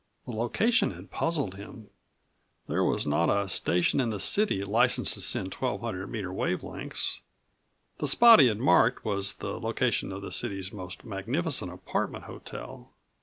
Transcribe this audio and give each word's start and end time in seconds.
The 0.25 0.31
location 0.31 0.93
had 0.95 1.11
puzzled 1.11 1.53
him. 1.53 1.91
There 2.67 2.83
was 2.83 3.05
not13 3.05 3.43
a 3.43 3.47
station 3.47 3.99
in 3.99 4.09
the 4.09 4.19
city 4.19 4.63
licensed 4.63 5.13
to 5.13 5.21
send 5.21 5.53
1200 5.53 6.07
meter 6.07 6.33
wave 6.33 6.63
lengths. 6.63 7.21
The 7.99 8.07
spot 8.07 8.39
he 8.39 8.47
had 8.47 8.57
marked 8.57 9.05
was 9.05 9.35
the 9.35 9.59
location 9.59 10.11
of 10.11 10.23
the 10.23 10.31
city's 10.31 10.73
most 10.73 11.05
magnificent 11.05 11.71
apartment 11.71 12.23
hotel. 12.23 12.95